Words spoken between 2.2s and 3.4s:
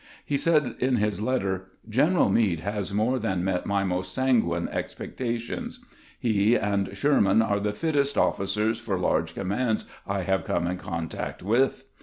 Meade has more